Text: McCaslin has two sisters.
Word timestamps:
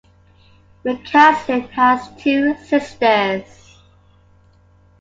McCaslin 0.83 1.69
has 1.69 2.09
two 2.19 2.55
sisters. 2.63 3.77